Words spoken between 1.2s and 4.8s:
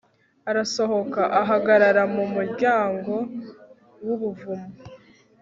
ahagarara mu muryango wubuvumo